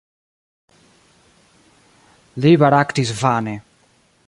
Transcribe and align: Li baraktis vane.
Li 2.43 2.53
baraktis 2.65 3.15
vane. 3.21 3.57